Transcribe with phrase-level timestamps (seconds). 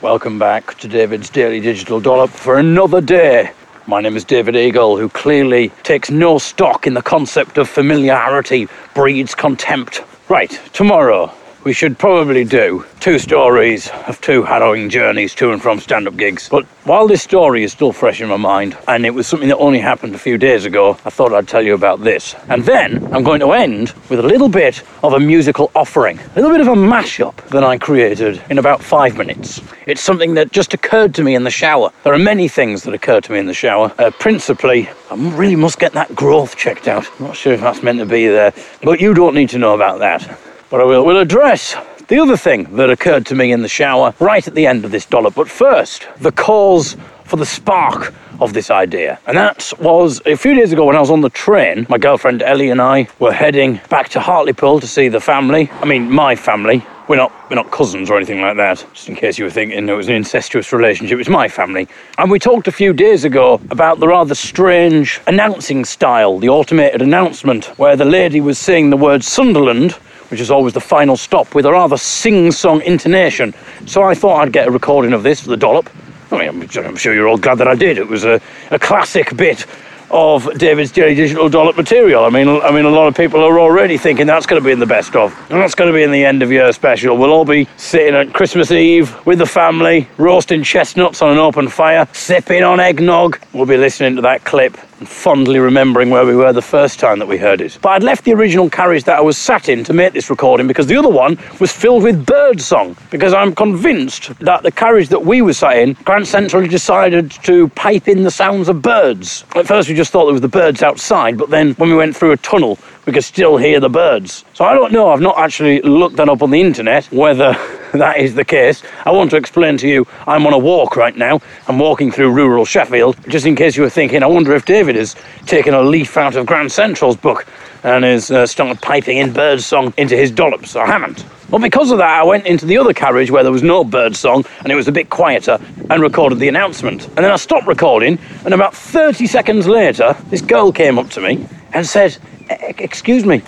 [0.00, 3.50] Welcome back to David's Daily Digital Dollop for another day.
[3.88, 8.68] My name is David Eagle, who clearly takes no stock in the concept of familiarity
[8.94, 10.04] breeds contempt.
[10.28, 11.32] Right, tomorrow
[11.68, 16.16] we should probably do two stories of two harrowing journeys to and from stand up
[16.16, 16.48] gigs.
[16.48, 19.58] But while this story is still fresh in my mind, and it was something that
[19.58, 22.34] only happened a few days ago, I thought I'd tell you about this.
[22.48, 26.40] And then I'm going to end with a little bit of a musical offering, a
[26.40, 29.60] little bit of a mashup that I created in about five minutes.
[29.84, 31.90] It's something that just occurred to me in the shower.
[32.02, 33.92] There are many things that occur to me in the shower.
[33.98, 37.06] Uh, principally, I really must get that growth checked out.
[37.18, 39.74] I'm not sure if that's meant to be there, but you don't need to know
[39.74, 40.47] about that.
[40.70, 41.74] But I will, will address
[42.08, 44.90] the other thing that occurred to me in the shower right at the end of
[44.90, 45.34] this dollop.
[45.34, 49.18] But first, the cause for the spark of this idea.
[49.26, 51.86] And that was a few days ago when I was on the train.
[51.88, 55.70] My girlfriend Ellie and I were heading back to Hartlepool to see the family.
[55.80, 56.84] I mean, my family.
[57.08, 58.84] We're not we're not cousins or anything like that.
[58.92, 61.88] Just in case you were thinking it was an incestuous relationship, it's my family.
[62.18, 67.00] And we talked a few days ago about the rather strange announcing style, the automated
[67.00, 69.96] announcement, where the lady was saying the word Sunderland
[70.30, 73.54] which is always the final stop, with a rather sing song intonation.
[73.86, 75.90] So I thought I'd get a recording of this for the dollop.
[76.30, 77.96] I mean, I'm, sure you're all glad that I did.
[77.96, 79.66] It was a, a classic bit
[80.10, 82.24] of David's Daily Digital Dollop material.
[82.24, 84.72] I mean, I mean, a lot of people are already thinking that's going to be
[84.72, 87.16] in the best of, and that's going to be in the end of year special.
[87.16, 91.68] We'll all be sitting at Christmas Eve with the family, roasting chestnuts on an open
[91.68, 93.38] fire, sipping on eggnog.
[93.52, 97.18] We'll be listening to that clip and fondly remembering where we were the first time
[97.18, 97.78] that we heard it.
[97.80, 100.66] But I'd left the original carriage that I was sat in to make this recording
[100.66, 102.96] because the other one was filled with bird song.
[103.10, 107.68] Because I'm convinced that the carriage that we were sat in, Grand Central decided to
[107.70, 109.44] pipe in the sounds of birds.
[109.54, 112.16] At first, we just thought there was the birds outside, but then when we went
[112.16, 114.44] through a tunnel, we could still hear the birds.
[114.54, 117.56] So I don't know, I've not actually looked that up on the internet whether
[117.94, 118.82] that is the case.
[119.06, 121.40] I want to explain to you I'm on a walk right now.
[121.66, 124.96] I'm walking through rural Sheffield, just in case you were thinking, I wonder if David
[124.96, 127.46] has taken a leaf out of Grand Central's book
[127.82, 130.76] and has uh, started piping in bird song into his dollops.
[130.76, 131.24] I haven't.
[131.48, 134.14] Well, because of that, I went into the other carriage where there was no bird
[134.14, 137.06] song and it was a bit quieter and recorded the announcement.
[137.06, 141.22] And then I stopped recording, and about 30 seconds later, this girl came up to
[141.22, 142.18] me and said,
[142.50, 143.42] Excuse me,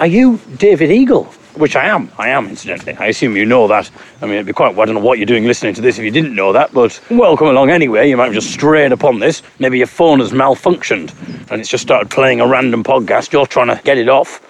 [0.00, 1.32] are you David Eagle?
[1.54, 2.10] Which I am.
[2.18, 2.94] I am, incidentally.
[2.94, 3.88] I assume you know that.
[4.20, 4.76] I mean, it'd be quite.
[4.76, 7.00] I don't know what you're doing listening to this if you didn't know that, but
[7.10, 8.08] welcome along anyway.
[8.08, 9.42] You might have just strayed upon this.
[9.60, 11.12] Maybe your phone has malfunctioned
[11.52, 13.32] and it's just started playing a random podcast.
[13.32, 14.40] You're trying to get it off,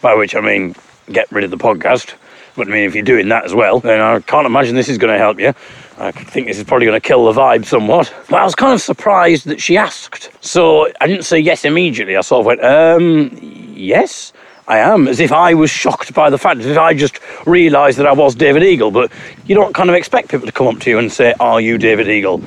[0.00, 0.74] by which I mean
[1.12, 2.14] get rid of the podcast.
[2.56, 4.98] But I mean, if you're doing that as well, then I can't imagine this is
[4.98, 5.54] going to help you.
[5.98, 8.12] I think this is probably going to kill the vibe somewhat.
[8.28, 10.30] But I was kind of surprised that she asked.
[10.44, 12.16] So I didn't say yes immediately.
[12.16, 14.32] I sort of went, um, yes.
[14.68, 18.06] I am, as if I was shocked by the fact, if I just realised that
[18.06, 18.90] I was David Eagle.
[18.90, 19.10] But
[19.46, 21.78] you don't kind of expect people to come up to you and say, Are you
[21.78, 22.42] David Eagle?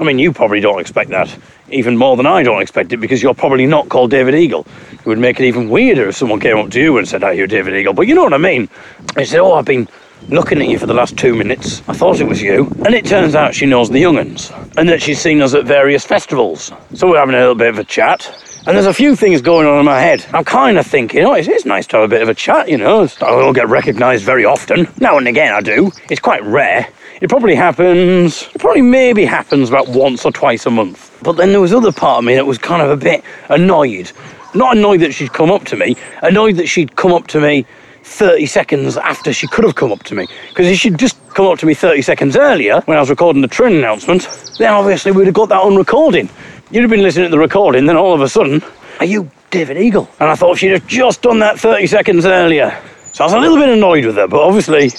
[0.00, 1.34] I mean, you probably don't expect that
[1.70, 4.66] even more than I don't expect it because you're probably not called David Eagle.
[4.92, 7.32] It would make it even weirder if someone came up to you and said, Are
[7.32, 7.92] you David Eagle?
[7.92, 8.68] But you know what I mean?
[9.14, 9.88] They said, Oh, I've been
[10.28, 11.82] looking at you for the last two minutes.
[11.88, 12.66] I thought it was you.
[12.84, 16.04] And it turns out she knows the young'uns and that she's seen us at various
[16.04, 16.72] festivals.
[16.94, 18.28] So we're having a little bit of a chat.
[18.66, 20.24] And there's a few things going on in my head.
[20.34, 22.68] I'm kind of thinking, oh, it is nice to have a bit of a chat,
[22.68, 23.04] you know.
[23.04, 24.86] I don't get recognised very often.
[25.00, 25.90] Now and again I do.
[26.10, 26.86] It's quite rare.
[27.22, 31.18] It probably happens, it probably maybe happens about once or twice a month.
[31.22, 34.12] But then there was other part of me that was kind of a bit annoyed.
[34.54, 37.64] Not annoyed that she'd come up to me, annoyed that she'd come up to me
[38.02, 40.26] 30 seconds after she could have come up to me.
[40.48, 43.42] Because if she'd just come up to me 30 seconds earlier, when I was recording
[43.42, 44.28] the train announcement,
[44.58, 46.28] then obviously we'd have got that on recording.
[46.72, 48.62] You'd have been listening to the recording, then all of a sudden,
[49.00, 50.08] are you David Eagle?
[50.20, 52.80] And I thought she'd have just done that 30 seconds earlier.
[53.12, 54.92] So I was a little bit annoyed with her, but obviously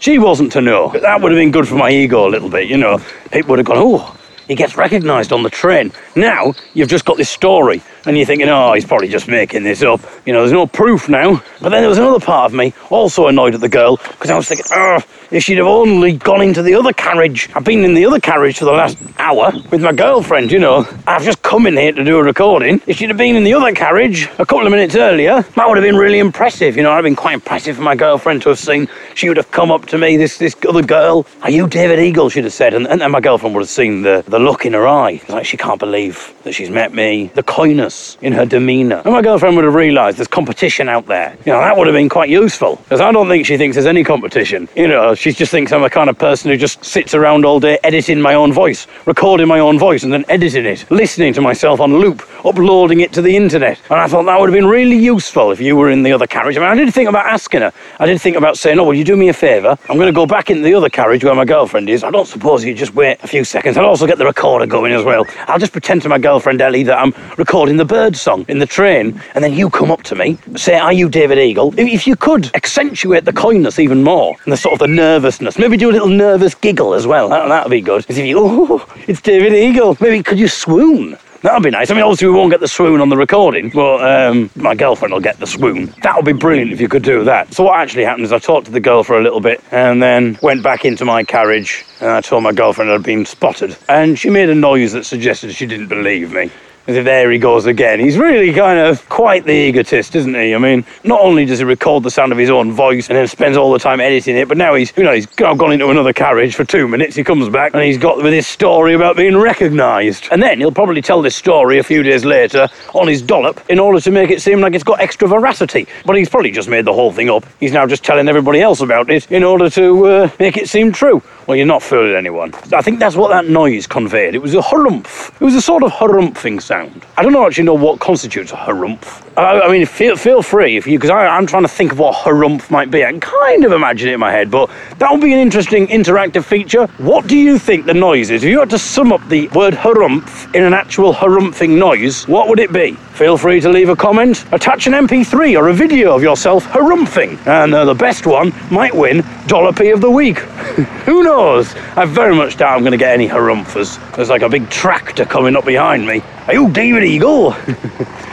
[0.00, 0.88] she wasn't to know.
[0.88, 2.98] But That would have been good for my ego a little bit, you know.
[3.30, 5.92] People would have gone, oh, he gets recognised on the train.
[6.16, 9.82] Now you've just got this story, and you're thinking, oh, he's probably just making this
[9.82, 10.00] up.
[10.26, 11.42] You know, there's no proof now.
[11.60, 14.36] But then there was another part of me also annoyed at the girl because I
[14.36, 17.50] was thinking, oh, if she'd have only gone into the other carriage.
[17.54, 20.86] I've been in the other carriage for the last hour with my girlfriend, you know.
[21.06, 22.80] I've just come in here to do a recording.
[22.86, 25.76] If she'd have been in the other carriage a couple of minutes earlier, that would
[25.76, 26.76] have been really impressive.
[26.76, 28.88] You know, I'd have been quite impressive for my girlfriend to have seen.
[29.14, 31.26] She would have come up to me, this this other girl.
[31.42, 32.30] Are you David Eagle?
[32.30, 32.74] She'd have said.
[32.74, 35.12] And, and then my girlfriend would have seen the, the look in her eye.
[35.12, 37.30] It's like she can't believe that she's met me.
[37.34, 37.87] The coyness
[38.22, 39.02] in her demeanour.
[39.04, 41.36] And my girlfriend would have realised there's competition out there.
[41.44, 42.76] You know, that would have been quite useful.
[42.76, 44.68] Because I don't think she thinks there's any competition.
[44.76, 47.60] You know, she just thinks I'm a kind of person who just sits around all
[47.60, 51.40] day editing my own voice, recording my own voice, and then editing it, listening to
[51.40, 53.80] myself on loop, uploading it to the internet.
[53.90, 56.26] And I thought that would have been really useful if you were in the other
[56.26, 56.56] carriage.
[56.56, 57.72] I mean, I did think about asking her.
[57.98, 59.78] I did think about saying, oh, will you do me a favour?
[59.88, 62.04] I'm going to go back into the other carriage where my girlfriend is.
[62.04, 63.76] I don't suppose you just wait a few seconds.
[63.76, 65.24] I'll also get the recorder going as well.
[65.46, 68.66] I'll just pretend to my girlfriend Ellie that I'm recording the bird song in the
[68.66, 71.74] train, and then you come up to me, say, are you David Eagle?
[71.78, 75.76] If- you could accentuate the coyness even more, and the sort of the nervousness, maybe
[75.76, 77.28] do a little nervous giggle as well.
[77.28, 78.06] That, that'd be good.
[78.08, 79.96] As if you, oh, it's David Eagle.
[80.00, 81.18] Maybe could you swoon?
[81.42, 81.90] That'll be nice.
[81.90, 85.12] I mean, obviously, we won't get the swoon on the recording, but um, my girlfriend
[85.14, 85.94] will get the swoon.
[86.02, 87.54] That would be brilliant if you could do that.
[87.54, 90.02] So, what actually happened is I talked to the girl for a little bit and
[90.02, 93.76] then went back into my carriage and I told my girlfriend I'd been spotted.
[93.88, 96.50] And she made a noise that suggested she didn't believe me.
[96.88, 98.00] There he goes again.
[98.00, 100.54] He's really kind of quite the egotist, isn't he?
[100.54, 103.28] I mean, not only does he record the sound of his own voice and then
[103.28, 106.14] spends all the time editing it, but now he's, you know, he's gone into another
[106.14, 107.14] carriage for two minutes.
[107.14, 110.28] He comes back and he's got with his story about being recognised.
[110.30, 113.78] And then he'll probably tell this story a few days later on his dollop in
[113.78, 115.86] order to make it seem like it's got extra veracity.
[116.06, 117.44] But he's probably just made the whole thing up.
[117.60, 120.92] He's now just telling everybody else about it in order to uh, make it seem
[120.92, 121.22] true.
[121.48, 122.52] Well, you're not fooling anyone.
[122.74, 124.34] I think that's what that noise conveyed.
[124.34, 125.32] It was a harumph.
[125.32, 127.06] It was a sort of harumphing sound.
[127.16, 129.26] I don't actually know what constitutes a harumph.
[129.34, 132.14] I, I mean, feel feel free if you because I'm trying to think of what
[132.14, 133.02] harumph might be.
[133.02, 134.68] I can kind of imagine it in my head, but
[134.98, 136.86] that would be an interesting interactive feature.
[136.98, 138.42] What do you think the noise is?
[138.42, 142.50] If you had to sum up the word harumph in an actual harumphing noise, what
[142.50, 142.94] would it be?
[143.18, 147.44] Feel free to leave a comment, attach an MP3 or a video of yourself harumphing,
[147.48, 150.38] and uh, the best one might win Dollopy of the Week.
[151.04, 151.74] Who knows?
[151.96, 153.98] I very much doubt I'm going to get any harumphers.
[154.14, 156.22] There's like a big tractor coming up behind me.
[156.46, 157.54] Are you David Eagle?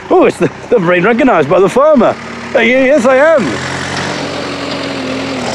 [0.08, 2.12] oh, it's the, the brain recognised by the farmer.
[2.54, 3.42] Yes, I am.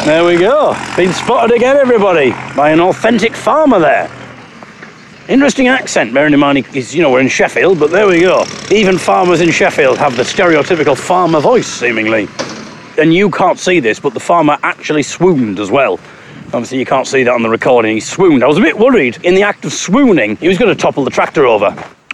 [0.06, 0.76] There we go.
[0.98, 4.21] Been spotted again, everybody, by an authentic farmer there.
[5.30, 8.44] Interesting accent, bearing in mind he's, you know, we're in Sheffield, but there we go.
[8.72, 12.28] Even farmers in Sheffield have the stereotypical farmer voice, seemingly.
[12.98, 16.00] And you can't see this, but the farmer actually swooned as well.
[16.48, 17.94] Obviously, you can't see that on the recording.
[17.94, 18.44] He swooned.
[18.44, 19.24] I was a bit worried.
[19.24, 21.72] In the act of swooning, he was going to topple the tractor over.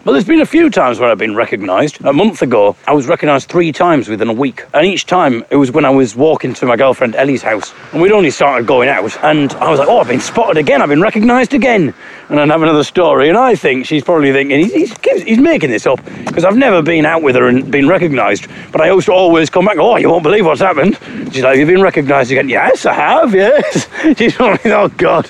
[0.08, 2.02] But there's been a few times where I've been recognised.
[2.06, 4.64] A month ago, I was recognised three times within a week.
[4.74, 7.74] And each time, it was when I was walking to my girlfriend Ellie's house.
[7.92, 9.18] And we'd only started going out.
[9.22, 10.82] And I was like, oh, I've been spotted again.
[10.82, 11.94] I've been recognised again.
[12.30, 13.28] And then have another story.
[13.28, 16.00] And I think she's probably thinking, he's, he's, he's making this up.
[16.24, 18.48] Because I've never been out with her and been recognised.
[18.72, 20.98] But I to always come back, oh, you won't believe what's happened.
[21.34, 22.48] She's like, you've been recognised again.
[22.48, 23.90] Yes, I have, yes.
[24.18, 25.30] She's like, oh, God.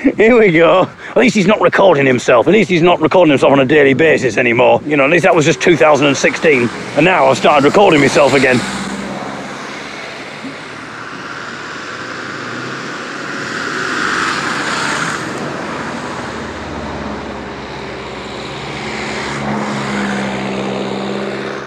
[0.00, 0.82] Here we go.
[1.10, 2.46] At least he's not recording himself.
[2.46, 4.80] At least he's not recording himself on a daily basis anymore.
[4.86, 6.68] You know, at least that was just 2016.
[6.70, 8.58] And now I've started recording myself again.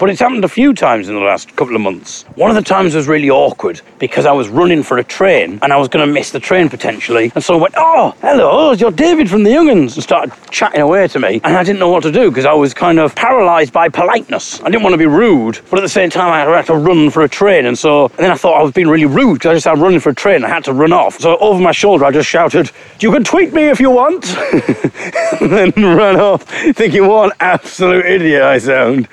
[0.04, 2.24] But it's happened a few times in the last couple of months.
[2.36, 5.72] One of the times was really awkward because I was running for a train and
[5.72, 7.32] I was going to miss the train potentially.
[7.36, 11.08] And so I went, Oh, hello, you're David from the Young'uns, and started chatting away
[11.08, 11.40] to me.
[11.46, 14.60] And I didn't know what to do because I was kind of paralyzed by politeness.
[14.60, 17.10] I didn't want to be rude, but at the same time, I had to run
[17.10, 17.66] for a train.
[17.66, 19.82] And so and then I thought I was being really rude because I just started
[19.82, 20.44] running for a train.
[20.44, 21.18] I had to run off.
[21.22, 22.70] So over my shoulder, I just shouted,
[23.00, 24.26] You can tweet me if you want.
[25.40, 26.44] and then ran off,
[26.76, 29.08] thinking, What an absolute idiot I sound.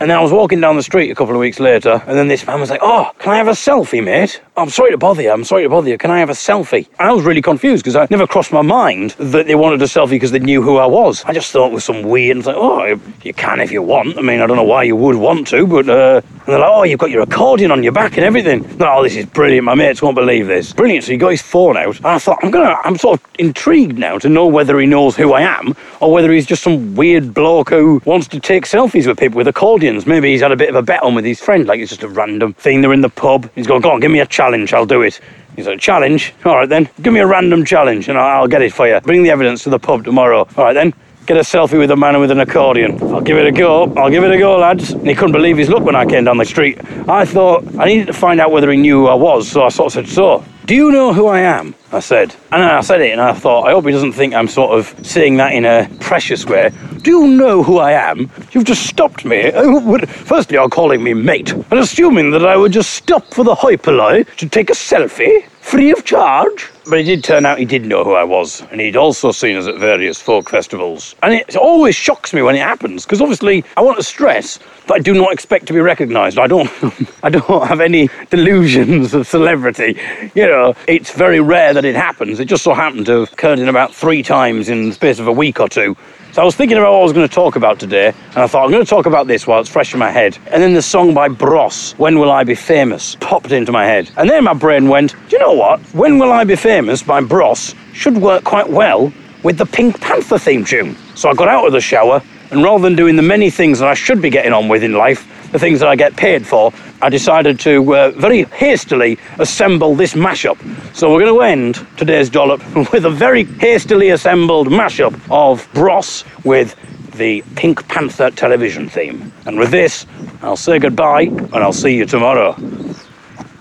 [0.00, 2.28] And then I was walking down the street a couple of weeks later, and then
[2.28, 4.40] this man was like, Oh, can I have a selfie, mate?
[4.56, 5.32] I'm sorry to bother you.
[5.32, 5.98] I'm sorry to bother you.
[5.98, 6.86] Can I have a selfie?
[7.00, 9.86] And I was really confused because I never crossed my mind that they wanted a
[9.86, 11.24] selfie because they knew who I was.
[11.24, 12.46] I just thought it was some weird.
[12.46, 14.16] Like, Oh, you can if you want.
[14.16, 16.70] I mean, I don't know why you would want to, but uh, and they're like,
[16.72, 18.64] Oh, you've got your accordion on your back and everything.
[18.80, 19.64] Oh, this is brilliant.
[19.64, 20.72] My mates won't believe this.
[20.72, 21.02] Brilliant.
[21.04, 23.98] So he got his phone out, and I thought, I'm gonna, I'm sort of intrigued
[23.98, 27.34] now to know whether he knows who I am or whether he's just some weird
[27.34, 30.06] bloke who wants to take selfies with people with accordions.
[30.06, 32.04] Maybe he's had a bit of a bet on with his friend, like it's just
[32.04, 32.82] a random thing.
[32.82, 33.50] They're in the pub.
[33.56, 35.20] He's going, go on, give me a challenge, I'll do it.
[35.56, 36.34] He's like, challenge?
[36.44, 39.00] All right then, give me a random challenge and I'll I'll get it for you.
[39.00, 40.46] Bring the evidence to the pub tomorrow.
[40.56, 40.92] All right then.
[41.26, 43.02] Get a selfie with a man with an accordion.
[43.04, 43.90] I'll give it a go.
[43.96, 44.90] I'll give it a go, lads.
[44.90, 46.78] And he couldn't believe his luck when I came down the street.
[47.08, 49.70] I thought I needed to find out whether he knew who I was, so I
[49.70, 51.74] sort of said, So, do you know who I am?
[51.92, 52.34] I said.
[52.52, 54.78] And then I said it, and I thought, I hope he doesn't think I'm sort
[54.78, 56.70] of saying that in a precious way.
[57.04, 58.30] Do you know who I am?
[58.52, 59.52] You've just stopped me.
[59.52, 63.54] Uh, Firstly, you're calling me mate, and assuming that I would just stop for the
[63.54, 65.44] hoi polloi to take a selfie.
[65.64, 66.70] Free of charge.
[66.86, 69.56] But it did turn out he did know who I was, and he'd also seen
[69.56, 71.14] us at various folk festivals.
[71.22, 74.92] And it always shocks me when it happens, because obviously I want to stress that
[74.92, 76.38] I do not expect to be recognised.
[76.38, 76.70] I don't,
[77.22, 79.98] I don't have any delusions of celebrity.
[80.34, 82.38] You know, it's very rare that it happens.
[82.38, 85.26] It just so happened to have occurred in about three times in the space of
[85.26, 85.96] a week or two.
[86.34, 88.48] So I was thinking about what I was going to talk about today, and I
[88.48, 90.36] thought I'm going to talk about this while it's fresh in my head.
[90.50, 94.10] And then the song by Bros, When Will I Be Famous, popped into my head.
[94.16, 95.80] And then my brain went, Do you know what?
[95.94, 100.38] When Will I Be Famous by Bros should work quite well with the Pink Panther
[100.38, 100.96] theme tune.
[101.14, 103.88] So I got out of the shower, and rather than doing the many things that
[103.88, 106.72] I should be getting on with in life, the things that I get paid for,
[107.00, 110.58] I decided to uh, very hastily assemble this mashup.
[110.96, 112.60] So we're going to end today's dollop
[112.92, 116.74] with a very hastily assembled mashup of Bros with
[117.12, 119.32] the Pink Panther television theme.
[119.46, 120.06] And with this,
[120.42, 122.56] I'll say goodbye and I'll see you tomorrow.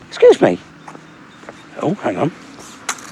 [0.07, 0.57] Excuse me.
[1.85, 2.31] Oh, hang on.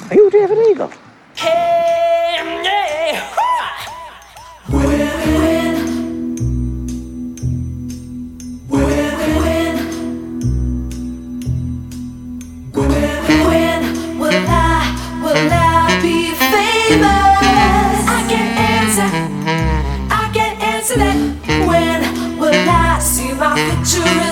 [0.10, 0.92] Are you David Eagle?
[1.36, 3.22] Hey, yeah.
[4.68, 5.82] When
[8.70, 9.76] When
[13.46, 18.08] when will I, will I be famous?
[18.08, 19.10] I can answer,
[20.10, 21.18] I can answer that.
[21.68, 24.31] When will I see my picture in the paper?